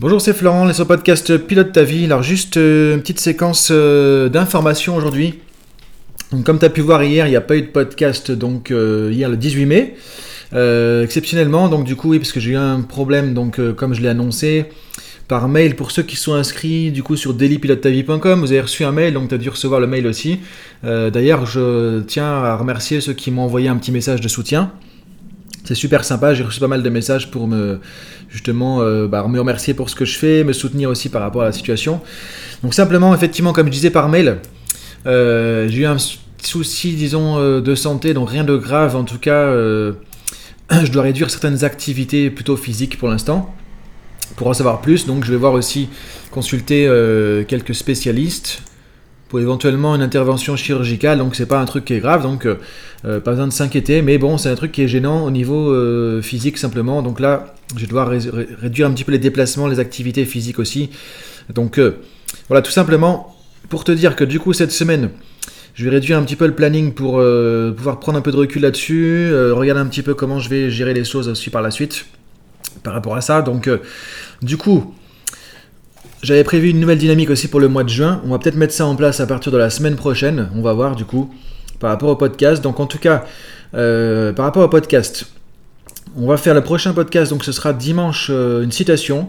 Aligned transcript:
Bonjour, 0.00 0.20
c'est 0.20 0.32
Florent, 0.32 0.64
les 0.64 0.84
podcast 0.84 1.36
Pilote 1.38 1.72
ta 1.72 1.82
vie. 1.82 2.04
Alors, 2.04 2.22
juste 2.22 2.56
euh, 2.56 2.94
une 2.94 3.00
petite 3.00 3.18
séquence 3.18 3.70
euh, 3.72 4.28
d'informations 4.28 4.94
aujourd'hui. 4.94 5.40
Comme 6.44 6.60
tu 6.60 6.64
as 6.64 6.70
pu 6.70 6.82
voir 6.82 7.02
hier, 7.02 7.26
il 7.26 7.30
n'y 7.30 7.36
a 7.36 7.40
pas 7.40 7.56
eu 7.56 7.62
de 7.62 7.66
podcast, 7.66 8.30
donc 8.30 8.70
euh, 8.70 9.10
hier 9.12 9.28
le 9.28 9.36
18 9.36 9.66
mai. 9.66 9.96
exceptionnellement, 11.02 11.68
donc 11.68 11.82
du 11.82 11.96
coup, 11.96 12.10
oui, 12.10 12.20
parce 12.20 12.30
que 12.30 12.38
j'ai 12.38 12.52
eu 12.52 12.56
un 12.56 12.82
problème, 12.82 13.34
donc 13.34 13.60
comme 13.74 13.92
je 13.92 14.00
l'ai 14.00 14.08
annoncé 14.08 14.66
par 15.26 15.48
mail 15.48 15.74
pour 15.74 15.90
ceux 15.90 16.04
qui 16.04 16.14
sont 16.14 16.34
inscrits 16.34 16.92
du 16.92 17.02
coup 17.02 17.16
sur 17.16 17.34
dailypilotetavie.com, 17.34 18.38
vous 18.38 18.52
avez 18.52 18.60
reçu 18.60 18.84
un 18.84 18.92
mail, 18.92 19.14
donc 19.14 19.30
tu 19.30 19.34
as 19.34 19.38
dû 19.38 19.48
recevoir 19.48 19.80
le 19.80 19.88
mail 19.88 20.06
aussi. 20.06 20.38
D'ailleurs, 20.84 21.44
je 21.44 22.02
tiens 22.02 22.44
à 22.44 22.54
remercier 22.54 23.00
ceux 23.00 23.14
qui 23.14 23.32
m'ont 23.32 23.42
envoyé 23.42 23.68
un 23.68 23.76
petit 23.76 23.90
message 23.90 24.20
de 24.20 24.28
soutien. 24.28 24.70
C'est 25.68 25.74
super 25.74 26.02
sympa, 26.02 26.32
j'ai 26.32 26.44
reçu 26.44 26.60
pas 26.60 26.66
mal 26.66 26.82
de 26.82 26.88
messages 26.88 27.30
pour 27.30 27.46
me 27.46 27.78
justement 28.30 28.80
euh, 28.80 29.06
bah, 29.06 29.22
me 29.28 29.38
remercier 29.38 29.74
pour 29.74 29.90
ce 29.90 29.94
que 29.94 30.06
je 30.06 30.16
fais, 30.16 30.42
me 30.42 30.54
soutenir 30.54 30.88
aussi 30.88 31.10
par 31.10 31.20
rapport 31.20 31.42
à 31.42 31.44
la 31.44 31.52
situation. 31.52 32.00
Donc 32.62 32.72
simplement, 32.72 33.14
effectivement, 33.14 33.52
comme 33.52 33.66
je 33.66 33.72
disais 33.72 33.90
par 33.90 34.08
mail, 34.08 34.38
euh, 35.04 35.68
j'ai 35.68 35.80
eu 35.80 35.84
un 35.84 35.98
souci, 36.42 36.94
disons, 36.94 37.36
euh, 37.36 37.60
de 37.60 37.74
santé, 37.74 38.14
donc 38.14 38.30
rien 38.30 38.44
de 38.44 38.56
grave 38.56 38.96
en 38.96 39.04
tout 39.04 39.18
cas. 39.18 39.52
je 39.52 40.90
dois 40.90 41.02
réduire 41.02 41.28
certaines 41.28 41.62
activités 41.64 42.30
plutôt 42.30 42.56
physiques 42.56 42.96
pour 42.96 43.10
l'instant. 43.10 43.54
Pour 44.36 44.46
en 44.46 44.54
savoir 44.54 44.80
plus, 44.80 45.04
donc 45.04 45.22
je 45.22 45.32
vais 45.32 45.36
voir 45.36 45.52
aussi 45.52 45.90
consulter 46.30 46.90
quelques 47.46 47.74
spécialistes 47.74 48.62
pour 49.28 49.40
éventuellement 49.40 49.94
une 49.94 50.02
intervention 50.02 50.56
chirurgicale, 50.56 51.18
donc 51.18 51.36
c'est 51.36 51.46
pas 51.46 51.60
un 51.60 51.66
truc 51.66 51.84
qui 51.84 51.94
est 51.94 52.00
grave, 52.00 52.22
donc 52.22 52.46
euh, 52.46 52.56
euh, 53.04 53.20
pas 53.20 53.32
besoin 53.32 53.46
de 53.46 53.52
s'inquiéter, 53.52 54.00
mais 54.02 54.16
bon, 54.18 54.38
c'est 54.38 54.48
un 54.48 54.54
truc 54.54 54.72
qui 54.72 54.82
est 54.82 54.88
gênant 54.88 55.24
au 55.24 55.30
niveau 55.30 55.70
euh, 55.70 56.22
physique 56.22 56.56
simplement, 56.56 57.02
donc 57.02 57.20
là, 57.20 57.54
je 57.76 57.86
dois 57.86 58.06
réduire 58.06 58.86
un 58.86 58.92
petit 58.92 59.04
peu 59.04 59.12
les 59.12 59.18
déplacements, 59.18 59.66
les 59.66 59.80
activités 59.80 60.24
physiques 60.24 60.58
aussi, 60.58 60.90
donc 61.54 61.78
voilà, 62.48 62.62
tout 62.62 62.70
simplement, 62.70 63.36
pour 63.68 63.84
te 63.84 63.92
dire 63.92 64.16
que 64.16 64.24
du 64.24 64.40
coup, 64.40 64.54
cette 64.54 64.72
semaine, 64.72 65.10
je 65.74 65.84
vais 65.84 65.90
réduire 65.90 66.18
un 66.18 66.22
petit 66.22 66.36
peu 66.36 66.46
le 66.46 66.54
planning 66.54 66.94
pour 66.94 67.22
pouvoir 67.76 68.00
prendre 68.00 68.18
un 68.18 68.22
peu 68.22 68.32
de 68.32 68.36
recul 68.36 68.62
là-dessus, 68.62 69.30
regarder 69.52 69.82
un 69.82 69.86
petit 69.86 70.02
peu 70.02 70.14
comment 70.14 70.38
je 70.38 70.48
vais 70.48 70.70
gérer 70.70 70.94
les 70.94 71.04
choses 71.04 71.28
aussi 71.28 71.50
par 71.50 71.60
la 71.60 71.70
suite, 71.70 72.06
par 72.82 72.94
rapport 72.94 73.16
à 73.16 73.20
ça, 73.20 73.42
donc 73.42 73.68
du 74.40 74.56
coup, 74.56 74.94
j'avais 76.22 76.44
prévu 76.44 76.70
une 76.70 76.80
nouvelle 76.80 76.98
dynamique 76.98 77.30
aussi 77.30 77.48
pour 77.48 77.60
le 77.60 77.68
mois 77.68 77.84
de 77.84 77.88
juin. 77.88 78.20
On 78.24 78.30
va 78.30 78.38
peut-être 78.38 78.56
mettre 78.56 78.74
ça 78.74 78.86
en 78.86 78.96
place 78.96 79.20
à 79.20 79.26
partir 79.26 79.52
de 79.52 79.56
la 79.56 79.70
semaine 79.70 79.96
prochaine. 79.96 80.48
On 80.54 80.62
va 80.62 80.72
voir 80.72 80.96
du 80.96 81.04
coup 81.04 81.32
par 81.78 81.90
rapport 81.90 82.08
au 82.08 82.16
podcast. 82.16 82.62
Donc 82.62 82.80
en 82.80 82.86
tout 82.86 82.98
cas, 82.98 83.24
euh, 83.74 84.32
par 84.32 84.44
rapport 84.44 84.64
au 84.64 84.68
podcast, 84.68 85.26
on 86.16 86.26
va 86.26 86.36
faire 86.36 86.54
le 86.54 86.62
prochain 86.62 86.92
podcast. 86.92 87.30
Donc 87.30 87.44
ce 87.44 87.52
sera 87.52 87.72
dimanche 87.72 88.28
euh, 88.30 88.64
une 88.64 88.72
citation. 88.72 89.28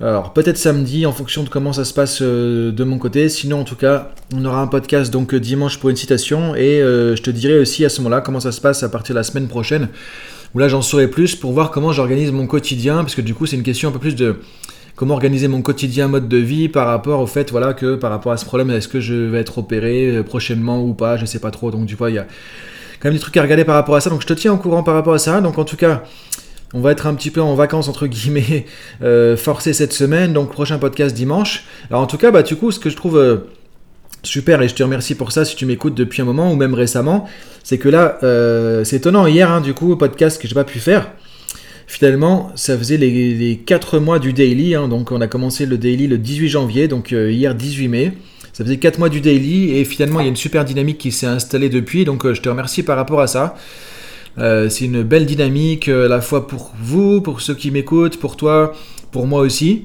Alors 0.00 0.32
peut-être 0.32 0.58
samedi 0.58 1.06
en 1.06 1.12
fonction 1.12 1.42
de 1.42 1.48
comment 1.48 1.72
ça 1.72 1.84
se 1.84 1.92
passe 1.92 2.20
euh, 2.22 2.70
de 2.70 2.84
mon 2.84 2.98
côté. 2.98 3.28
Sinon 3.28 3.60
en 3.60 3.64
tout 3.64 3.76
cas, 3.76 4.12
on 4.32 4.44
aura 4.44 4.62
un 4.62 4.68
podcast 4.68 5.12
donc 5.12 5.34
dimanche 5.34 5.78
pour 5.80 5.90
une 5.90 5.96
citation 5.96 6.54
et 6.54 6.78
je 6.80 7.20
te 7.20 7.30
dirai 7.30 7.58
aussi 7.58 7.84
à 7.84 7.88
ce 7.88 8.00
moment-là 8.00 8.20
comment 8.20 8.40
ça 8.40 8.52
se 8.52 8.60
passe 8.60 8.84
à 8.84 8.88
partir 8.88 9.14
de 9.14 9.18
la 9.18 9.24
semaine 9.24 9.48
prochaine. 9.48 9.88
Où 10.54 10.58
là 10.58 10.68
j'en 10.68 10.82
saurai 10.82 11.08
plus 11.08 11.34
pour 11.34 11.52
voir 11.52 11.70
comment 11.70 11.92
j'organise 11.92 12.30
mon 12.30 12.46
quotidien 12.46 12.98
parce 12.98 13.14
que 13.14 13.22
du 13.22 13.34
coup 13.34 13.46
c'est 13.46 13.56
une 13.56 13.62
question 13.62 13.88
un 13.88 13.92
peu 13.92 13.98
plus 13.98 14.14
de 14.14 14.36
comment 14.96 15.14
organiser 15.14 15.48
mon 15.48 15.62
quotidien, 15.62 16.08
mode 16.08 16.28
de 16.28 16.36
vie 16.36 16.68
par 16.68 16.86
rapport 16.86 17.20
au 17.20 17.26
fait 17.26 17.50
voilà 17.50 17.74
que 17.74 17.96
par 17.96 18.10
rapport 18.10 18.32
à 18.32 18.36
ce 18.36 18.44
problème, 18.44 18.70
est-ce 18.70 18.88
que 18.88 19.00
je 19.00 19.14
vais 19.14 19.40
être 19.40 19.58
opéré 19.58 20.08
euh, 20.08 20.22
prochainement 20.22 20.82
ou 20.82 20.94
pas, 20.94 21.16
je 21.16 21.24
sais 21.24 21.38
pas 21.38 21.50
trop. 21.50 21.70
Donc 21.70 21.86
du 21.86 21.96
coup, 21.96 22.06
il 22.08 22.14
y 22.14 22.18
a 22.18 22.26
quand 23.00 23.08
même 23.08 23.14
des 23.14 23.20
trucs 23.20 23.36
à 23.36 23.42
regarder 23.42 23.64
par 23.64 23.74
rapport 23.74 23.96
à 23.96 24.00
ça. 24.00 24.10
Donc 24.10 24.22
je 24.22 24.26
te 24.26 24.32
tiens 24.32 24.52
au 24.52 24.58
courant 24.58 24.82
par 24.82 24.94
rapport 24.94 25.14
à 25.14 25.18
ça. 25.18 25.40
Donc 25.40 25.58
en 25.58 25.64
tout 25.64 25.76
cas, 25.76 26.02
on 26.74 26.80
va 26.80 26.92
être 26.92 27.06
un 27.06 27.14
petit 27.14 27.30
peu 27.30 27.40
en 27.40 27.54
vacances 27.54 27.88
entre 27.88 28.06
guillemets 28.06 28.66
euh, 29.02 29.36
forcé 29.36 29.72
cette 29.72 29.92
semaine. 29.92 30.32
Donc 30.32 30.52
prochain 30.52 30.78
podcast 30.78 31.14
dimanche. 31.14 31.64
Alors 31.90 32.02
en 32.02 32.06
tout 32.06 32.18
cas, 32.18 32.30
bah 32.30 32.42
du 32.42 32.56
coup, 32.56 32.70
ce 32.70 32.78
que 32.78 32.90
je 32.90 32.96
trouve 32.96 33.18
euh, 33.18 33.48
super 34.22 34.62
et 34.62 34.68
je 34.68 34.74
te 34.74 34.82
remercie 34.82 35.14
pour 35.14 35.32
ça 35.32 35.44
si 35.44 35.56
tu 35.56 35.66
m'écoutes 35.66 35.94
depuis 35.94 36.22
un 36.22 36.24
moment 36.24 36.52
ou 36.52 36.56
même 36.56 36.74
récemment, 36.74 37.28
c'est 37.64 37.78
que 37.78 37.88
là, 37.88 38.18
c'est 38.84 38.96
étonnant 38.96 39.26
hier 39.26 39.50
hein, 39.50 39.60
du 39.60 39.74
coup 39.74 39.96
podcast 39.96 40.40
que 40.40 40.46
j'ai 40.46 40.54
pas 40.54 40.64
pu 40.64 40.78
faire. 40.78 41.10
Finalement, 41.92 42.50
ça 42.54 42.78
faisait 42.78 42.96
les, 42.96 43.60
4 43.66 43.98
mois 43.98 44.18
du 44.18 44.32
daily. 44.32 44.74
Hein. 44.74 44.88
donc, 44.88 45.12
on 45.12 45.20
a 45.20 45.26
commencé 45.26 45.66
le 45.66 45.76
daily 45.76 46.06
le 46.06 46.16
18 46.16 46.48
janvier, 46.48 46.88
donc 46.88 47.12
euh, 47.12 47.30
hier 47.30 47.54
18 47.54 47.88
mai. 47.88 48.12
Ça 48.54 48.64
faisait 48.64 48.78
4 48.78 48.98
mois 48.98 49.10
du 49.10 49.20
daily 49.20 49.76
et 49.76 49.84
finalement, 49.84 50.20
il 50.20 50.22
y 50.22 50.26
a 50.26 50.30
une 50.30 50.36
super 50.36 50.64
dynamique 50.64 50.96
qui 50.96 51.12
s'est 51.12 51.26
installée 51.26 51.68
depuis. 51.68 52.06
Donc, 52.06 52.24
euh, 52.24 52.32
je 52.32 52.40
te 52.40 52.48
remercie 52.48 52.82
par 52.82 52.96
rapport 52.96 53.20
à 53.20 53.26
ça. 53.26 53.56
Euh, 54.38 54.70
c'est 54.70 54.86
une 54.86 55.02
belle 55.02 55.26
dynamique 55.26 55.88
à 55.88 56.08
la 56.08 56.22
fois 56.22 56.46
pour 56.48 56.72
vous, 56.80 57.20
pour 57.20 57.42
ceux 57.42 57.54
qui 57.54 57.70
m'écoutent, 57.70 58.16
pour 58.16 58.38
toi, 58.38 58.72
pour 59.10 59.26
moi 59.26 59.42
aussi. 59.42 59.84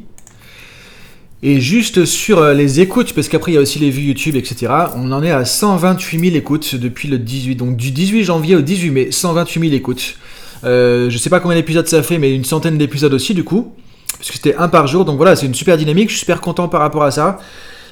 Et 1.43 1.59
juste 1.59 2.05
sur 2.05 2.41
les 2.53 2.79
écoutes, 2.79 3.11
parce 3.11 3.27
qu'après 3.27 3.51
il 3.51 3.55
y 3.55 3.57
a 3.57 3.61
aussi 3.61 3.79
les 3.79 3.89
vues 3.89 4.03
YouTube, 4.03 4.37
etc. 4.37 4.71
On 4.95 5.11
en 5.11 5.21
est 5.23 5.31
à 5.31 5.43
128 5.43 6.19
000 6.19 6.37
écoutes 6.37 6.75
depuis 6.75 7.09
le 7.09 7.19
18, 7.19 7.55
donc 7.55 7.75
du 7.75 7.91
18 7.91 8.23
janvier 8.23 8.55
au 8.55 8.61
18 8.61 8.91
mai, 8.91 9.07
128 9.11 9.59
000 9.59 9.73
écoutes. 9.73 10.15
Euh, 10.63 11.09
je 11.09 11.17
sais 11.17 11.29
pas 11.29 11.39
combien 11.39 11.57
d'épisodes 11.57 11.87
ça 11.87 12.03
fait, 12.03 12.17
mais 12.17 12.33
une 12.33 12.45
centaine 12.45 12.77
d'épisodes 12.77 13.13
aussi 13.13 13.33
du 13.33 13.43
coup. 13.43 13.73
Parce 14.17 14.29
que 14.29 14.35
c'était 14.35 14.55
un 14.55 14.67
par 14.67 14.87
jour, 14.87 15.05
donc 15.05 15.17
voilà, 15.17 15.35
c'est 15.35 15.45
une 15.45 15.53
super 15.53 15.77
dynamique, 15.77 16.09
je 16.09 16.15
suis 16.15 16.21
super 16.21 16.41
content 16.41 16.67
par 16.67 16.81
rapport 16.81 17.03
à 17.03 17.11
ça. 17.11 17.39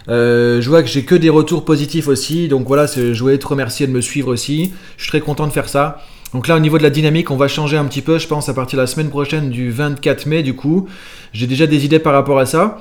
Euh, 0.07 0.61
je 0.61 0.69
vois 0.69 0.81
que 0.83 0.89
j'ai 0.89 1.03
que 1.03 1.15
des 1.15 1.29
retours 1.29 1.65
positifs 1.65 2.07
aussi, 2.07 2.47
donc 2.47 2.67
voilà, 2.67 2.85
je 2.87 3.19
voulais 3.19 3.37
te 3.37 3.47
remercier 3.47 3.87
de 3.87 3.91
me 3.91 4.01
suivre 4.01 4.31
aussi. 4.31 4.73
Je 4.97 5.03
suis 5.03 5.09
très 5.09 5.21
content 5.21 5.47
de 5.47 5.51
faire 5.51 5.69
ça. 5.69 6.01
Donc 6.33 6.47
là, 6.47 6.55
au 6.55 6.59
niveau 6.59 6.77
de 6.77 6.83
la 6.83 6.89
dynamique, 6.89 7.31
on 7.31 7.37
va 7.37 7.47
changer 7.47 7.77
un 7.77 7.85
petit 7.85 8.01
peu, 8.01 8.19
je 8.19 8.27
pense, 8.27 8.49
à 8.49 8.53
partir 8.53 8.77
de 8.77 8.81
la 8.81 8.87
semaine 8.87 9.09
prochaine 9.09 9.49
du 9.49 9.71
24 9.71 10.25
mai, 10.25 10.43
du 10.43 10.53
coup. 10.53 10.87
J'ai 11.31 11.47
déjà 11.47 11.65
des 11.67 11.85
idées 11.85 11.99
par 11.99 12.13
rapport 12.13 12.39
à 12.39 12.45
ça. 12.45 12.79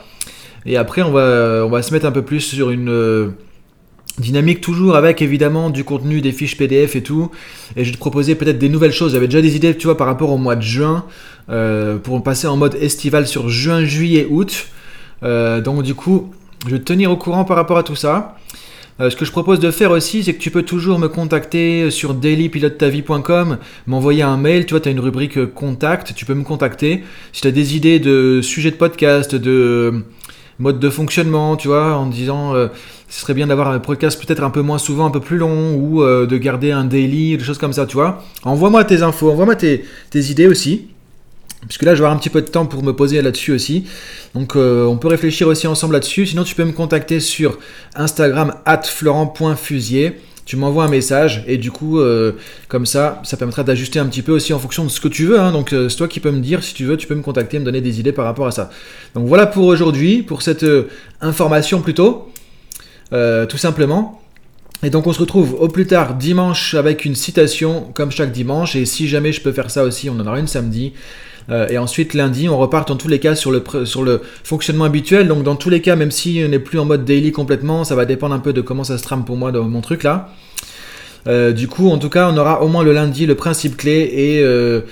Et 0.66 0.76
après, 0.76 1.02
on 1.02 1.12
va, 1.12 1.64
on 1.64 1.68
va 1.68 1.82
se 1.82 1.92
mettre 1.92 2.06
un 2.06 2.10
peu 2.10 2.22
plus 2.22 2.40
sur 2.40 2.70
une 2.70 2.88
euh, 2.88 3.28
Dynamique 4.18 4.60
toujours 4.60 4.94
avec 4.94 5.22
évidemment 5.22 5.70
du 5.70 5.82
contenu, 5.82 6.20
des 6.20 6.30
fiches 6.30 6.56
PDF 6.56 6.94
et 6.94 7.02
tout. 7.02 7.32
Et 7.76 7.84
je 7.84 7.90
vais 7.90 7.94
te 7.94 7.98
proposer 8.00 8.36
peut-être 8.36 8.58
des 8.58 8.68
nouvelles 8.68 8.92
choses. 8.92 9.12
J'avais 9.12 9.26
déjà 9.26 9.42
des 9.42 9.56
idées, 9.56 9.76
tu 9.76 9.88
vois, 9.88 9.96
par 9.96 10.06
rapport 10.06 10.30
au 10.30 10.38
mois 10.38 10.54
de 10.54 10.62
juin, 10.62 11.04
euh, 11.50 11.98
pour 11.98 12.22
passer 12.22 12.46
en 12.46 12.56
mode 12.56 12.76
estival 12.76 13.26
sur 13.26 13.48
juin, 13.48 13.84
juillet, 13.84 14.28
août. 14.30 14.68
Euh, 15.24 15.60
donc 15.60 15.82
du 15.82 15.96
coup, 15.96 16.30
je 16.66 16.72
vais 16.72 16.78
te 16.78 16.84
tenir 16.84 17.10
au 17.10 17.16
courant 17.16 17.44
par 17.44 17.56
rapport 17.56 17.76
à 17.76 17.82
tout 17.82 17.96
ça. 17.96 18.36
Euh, 19.00 19.10
ce 19.10 19.16
que 19.16 19.24
je 19.24 19.32
propose 19.32 19.58
de 19.58 19.72
faire 19.72 19.90
aussi, 19.90 20.22
c'est 20.22 20.34
que 20.34 20.40
tu 20.40 20.52
peux 20.52 20.62
toujours 20.62 21.00
me 21.00 21.08
contacter 21.08 21.90
sur 21.90 22.14
dailypilotetavie.com, 22.14 23.58
m'envoyer 23.88 24.22
un 24.22 24.36
mail, 24.36 24.66
tu 24.66 24.74
vois, 24.74 24.80
tu 24.80 24.88
as 24.88 24.92
une 24.92 25.00
rubrique 25.00 25.44
contact, 25.46 26.14
tu 26.14 26.24
peux 26.24 26.34
me 26.34 26.44
contacter. 26.44 27.02
Si 27.32 27.42
tu 27.42 27.48
as 27.48 27.50
des 27.50 27.74
idées 27.74 27.98
de 27.98 28.40
sujets 28.42 28.70
de 28.70 28.76
podcast, 28.76 29.34
de 29.34 30.04
mode 30.58 30.78
de 30.78 30.90
fonctionnement, 30.90 31.56
tu 31.56 31.68
vois, 31.68 31.96
en 31.96 32.06
disant 32.06 32.54
euh, 32.54 32.68
ce 33.08 33.20
serait 33.20 33.34
bien 33.34 33.46
d'avoir 33.46 33.68
un 33.68 33.78
podcast 33.78 34.24
peut-être 34.24 34.42
un 34.42 34.50
peu 34.50 34.62
moins 34.62 34.78
souvent, 34.78 35.06
un 35.06 35.10
peu 35.10 35.20
plus 35.20 35.36
long, 35.36 35.74
ou 35.74 36.02
euh, 36.02 36.26
de 36.26 36.36
garder 36.36 36.70
un 36.70 36.84
daily, 36.84 37.36
des 37.36 37.44
choses 37.44 37.58
comme 37.58 37.72
ça, 37.72 37.86
tu 37.86 37.94
vois. 37.94 38.22
Envoie-moi 38.44 38.84
tes 38.84 39.02
infos, 39.02 39.30
envoie-moi 39.30 39.56
tes, 39.56 39.84
idées 40.14 40.46
aussi. 40.46 40.88
Puisque 41.66 41.82
là, 41.82 41.94
je 41.94 42.00
vais 42.00 42.04
avoir 42.04 42.14
un 42.14 42.18
petit 42.18 42.30
peu 42.30 42.42
de 42.42 42.48
temps 42.48 42.66
pour 42.66 42.82
me 42.82 42.92
poser 42.92 43.22
là-dessus 43.22 43.52
aussi. 43.52 43.86
Donc, 44.34 44.54
euh, 44.54 44.84
on 44.84 44.98
peut 44.98 45.08
réfléchir 45.08 45.48
aussi 45.48 45.66
ensemble 45.66 45.94
là-dessus. 45.94 46.26
Sinon, 46.26 46.44
tu 46.44 46.54
peux 46.54 46.64
me 46.64 46.72
contacter 46.72 47.20
sur 47.20 47.58
Instagram, 47.94 48.54
at 48.66 48.82
florent.fusier 48.82 50.20
tu 50.44 50.56
m'envoies 50.56 50.84
un 50.84 50.88
message 50.88 51.42
et 51.46 51.56
du 51.56 51.70
coup, 51.70 51.98
euh, 51.98 52.32
comme 52.68 52.86
ça, 52.86 53.20
ça 53.24 53.36
permettra 53.36 53.64
d'ajuster 53.64 53.98
un 53.98 54.06
petit 54.06 54.22
peu 54.22 54.32
aussi 54.32 54.52
en 54.52 54.58
fonction 54.58 54.84
de 54.84 54.90
ce 54.90 55.00
que 55.00 55.08
tu 55.08 55.24
veux. 55.24 55.40
Hein. 55.40 55.52
donc, 55.52 55.72
euh, 55.72 55.88
c'est 55.88 55.96
toi 55.96 56.08
qui 56.08 56.20
peux 56.20 56.30
me 56.30 56.40
dire 56.40 56.62
si 56.62 56.74
tu 56.74 56.84
veux, 56.84 56.96
tu 56.96 57.06
peux 57.06 57.14
me 57.14 57.22
contacter, 57.22 57.58
me 57.58 57.64
donner 57.64 57.80
des 57.80 58.00
idées 58.00 58.12
par 58.12 58.24
rapport 58.24 58.46
à 58.46 58.50
ça. 58.50 58.70
Donc, 59.14 59.26
voilà 59.26 59.46
pour 59.46 59.64
aujourd'hui, 59.64 60.22
pour 60.22 60.42
cette 60.42 60.64
euh, 60.64 60.88
information 61.20 61.80
plutôt, 61.80 62.30
tout 63.10 63.58
simplement. 63.58 64.20
Et 64.82 64.90
donc, 64.90 65.06
on 65.06 65.12
se 65.12 65.20
retrouve 65.20 65.54
au 65.54 65.68
plus 65.68 65.86
tard 65.86 66.14
dimanche 66.14 66.74
avec 66.74 67.04
une 67.04 67.14
citation, 67.14 67.92
comme 67.94 68.10
chaque 68.10 68.32
dimanche. 68.32 68.76
Et 68.76 68.84
si 68.84 69.08
jamais 69.08 69.32
je 69.32 69.40
peux 69.40 69.52
faire 69.52 69.70
ça 69.70 69.84
aussi, 69.84 70.10
on 70.10 70.14
en 70.14 70.26
aura 70.26 70.40
une 70.40 70.48
samedi. 70.48 70.92
Euh, 71.50 71.68
et 71.68 71.78
ensuite, 71.78 72.14
lundi, 72.14 72.48
on 72.48 72.58
repart 72.58 72.90
en 72.90 72.96
tous 72.96 73.08
les 73.08 73.18
cas 73.18 73.34
sur 73.34 73.52
le, 73.52 73.62
sur 73.84 74.02
le 74.02 74.22
fonctionnement 74.42 74.84
habituel. 74.84 75.28
Donc, 75.28 75.42
dans 75.42 75.56
tous 75.56 75.70
les 75.70 75.80
cas, 75.80 75.96
même 75.96 76.10
si 76.10 76.42
on 76.44 76.48
n'est 76.48 76.58
plus 76.58 76.78
en 76.78 76.84
mode 76.84 77.04
daily 77.04 77.32
complètement, 77.32 77.84
ça 77.84 77.94
va 77.94 78.04
dépendre 78.06 78.34
un 78.34 78.38
peu 78.38 78.52
de 78.52 78.60
comment 78.60 78.84
ça 78.84 78.98
se 78.98 79.02
trame 79.02 79.24
pour 79.24 79.36
moi 79.36 79.52
dans 79.52 79.64
mon 79.64 79.80
truc 79.80 80.02
là. 80.02 80.30
Euh, 81.26 81.52
du 81.52 81.68
coup, 81.68 81.88
en 81.90 81.98
tout 81.98 82.10
cas, 82.10 82.30
on 82.30 82.36
aura 82.36 82.62
au 82.62 82.68
moins 82.68 82.82
le 82.82 82.92
lundi 82.92 83.26
le 83.26 83.34
principe 83.34 83.76
clé 83.76 84.10
et 84.12 84.42
euh, 84.42 84.82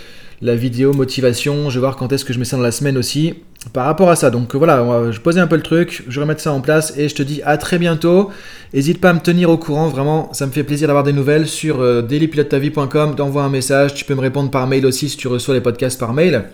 la 0.41 0.57
vidéo 0.57 0.93
motivation. 0.93 1.71
Je 1.71 1.75
vais 1.75 1.81
voir 1.81 1.97
quand 1.97 2.13
est-ce 2.13 2.25
que 2.25 2.33
je 2.33 2.39
mets 2.39 2.45
ça 2.45 2.57
dans 2.57 2.63
la 2.63 2.73
semaine 2.73 2.97
aussi 2.97 3.35
par 3.73 3.87
rapport 3.87 4.11
à 4.11 4.17
ça. 4.17 4.31
Donc 4.31 4.55
voilà, 4.55 5.11
je 5.11 5.21
posais 5.21 5.41
un 5.41 5.47
peu 5.47 5.57
le 5.57 5.63
truc, 5.63 6.05
je 6.09 6.21
vais 6.21 6.39
ça 6.39 6.53
en 6.53 6.61
place 6.61 6.95
et 6.97 7.09
je 7.09 7.15
te 7.15 7.23
dis 7.23 7.41
à 7.45 7.57
très 7.57 7.79
bientôt. 7.79 8.31
N'hésite 8.75 9.01
pas 9.01 9.11
à 9.11 9.13
me 9.13 9.21
tenir 9.21 9.51
au 9.51 9.59
courant, 9.59 9.89
vraiment, 9.89 10.33
ça 10.33 10.47
me 10.47 10.53
fait 10.53 10.65
plaisir 10.65 10.89
d'avoir 10.89 11.05
des 11.05 11.13
nouvelles 11.13 11.47
sur 11.47 11.81
euh, 11.81 12.03
dailypilotetavie.com. 12.03 13.15
T'envoies 13.15 13.43
un 13.43 13.51
message, 13.51 13.95
tu 13.95 14.05
peux 14.05 14.15
me 14.15 14.21
répondre 14.21 14.51
par 14.51 14.67
mail 14.67 14.87
aussi 14.87 15.09
si 15.09 15.17
tu 15.17 15.29
reçois 15.29 15.55
les 15.55 15.61
podcasts 15.61 16.01
par 16.01 16.13
mail 16.13 16.45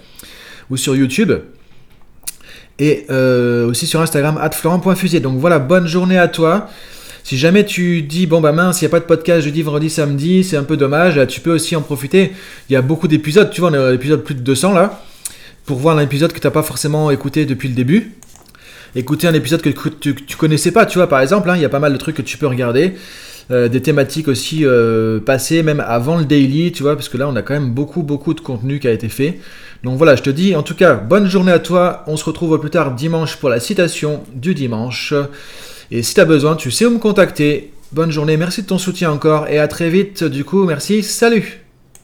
ou 0.70 0.76
sur 0.76 0.94
YouTube. 0.94 1.32
Et 2.81 3.06
euh, 3.10 3.69
aussi 3.69 3.87
sur 3.87 4.00
Instagram, 4.00 4.38
florent.fusier. 4.52 5.20
Donc 5.20 5.38
voilà, 5.38 5.58
bonne 5.58 5.87
journée 5.87 6.19
à 6.19 6.28
toi. 6.28 6.69
Si 7.25 7.37
jamais 7.37 7.64
tu 7.64 8.02
dis, 8.02 8.26
bon 8.26 8.40
bah 8.40 8.52
mince, 8.52 8.81
il 8.81 8.84
n'y 8.84 8.87
a 8.87 8.90
pas 8.90 9.00
de 9.00 9.05
podcast 9.05 9.44
jeudi, 9.44 9.62
vendredi, 9.62 9.90
samedi, 9.90 10.44
c'est 10.44 10.56
un 10.56 10.62
peu 10.62 10.76
dommage, 10.76 11.20
tu 11.26 11.40
peux 11.40 11.52
aussi 11.52 11.76
en 11.76 11.82
profiter. 11.82 12.32
Il 12.70 12.72
y 12.72 12.76
a 12.76 12.81
beaucoup 12.81 13.06
d'épisodes, 13.06 13.50
tu 13.50 13.60
vois, 13.60 13.70
on 13.70 13.75
à 13.75 13.90
l'épisode 13.90 14.22
plus 14.25 14.34
de 14.34 14.40
200 14.40 14.72
là. 14.72 15.02
Pour 15.69 15.76
voir 15.76 15.99
un 15.99 16.00
épisode 16.00 16.32
que 16.32 16.41
tu 16.41 16.47
n'as 16.47 16.50
pas 16.50 16.62
forcément 16.62 17.11
écouté 17.11 17.44
depuis 17.44 17.69
le 17.69 17.75
début. 17.75 18.15
Écouter 18.97 19.26
un 19.26 19.35
épisode 19.35 19.61
que 19.61 19.69
tu, 19.69 20.15
tu 20.15 20.37
connaissais 20.38 20.73
pas, 20.73 20.87
tu 20.87 20.97
vois, 20.97 21.09
par 21.09 21.20
exemple, 21.20 21.50
hein, 21.50 21.56
il 21.56 21.61
y 21.61 21.65
a 21.67 21.69
pas 21.69 21.79
mal 21.79 21.93
de 21.93 21.99
trucs 21.99 22.17
que 22.17 22.23
tu 22.23 22.38
peux 22.38 22.47
regarder. 22.47 22.94
Euh, 23.50 23.69
des 23.69 23.82
thématiques 23.82 24.29
aussi 24.29 24.65
euh, 24.65 25.20
passées, 25.20 25.62
même 25.62 25.85
avant 25.87 26.17
le 26.17 26.25
daily, 26.25 26.73
tu 26.73 26.82
vois, 26.82 26.97
parce 26.97 27.11
que 27.11 27.19
là, 27.19 27.29
on 27.29 27.37
a 27.37 27.43
quand 27.43 27.53
même 27.53 27.70
beaucoup, 27.70 28.03
beaucoup 28.03 28.32
de 28.32 28.41
contenu 28.41 28.81
qui 28.81 28.88
a 28.88 28.93
été 28.93 29.11
fait. 29.11 29.41
Donc 29.85 29.99
voilà, 29.99 30.17
je 30.17 30.23
te 30.23 30.31
dis, 30.31 30.56
en 30.56 30.62
tout 30.62 30.75
cas, 30.75 30.94
bonne 30.94 31.29
journée 31.29 31.53
à 31.53 31.59
toi. 31.59 32.03
On 32.06 32.17
se 32.17 32.25
retrouve 32.25 32.59
plus 32.59 32.70
tard 32.70 32.94
dimanche 32.94 33.37
pour 33.37 33.50
la 33.50 33.61
citation 33.61 34.23
du 34.35 34.55
dimanche. 34.55 35.12
Et 35.91 36.03
si 36.03 36.15
tu 36.15 36.20
as 36.20 36.25
besoin, 36.25 36.56
tu 36.56 36.70
sais 36.70 36.87
où 36.87 36.91
me 36.91 36.99
contacter. 36.99 37.73
Bonne 37.93 38.11
journée, 38.11 38.38
merci 38.38 38.62
de 38.62 38.67
ton 38.69 38.79
soutien 38.79 39.11
encore 39.11 39.49
et 39.49 39.59
à 39.59 39.69
très 39.69 39.91
vite. 39.91 40.25
Du 40.25 40.44
coup, 40.44 40.65
merci, 40.65 41.03
salut 41.03 41.68